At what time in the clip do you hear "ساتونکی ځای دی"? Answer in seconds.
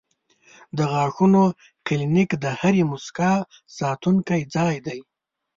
3.77-4.99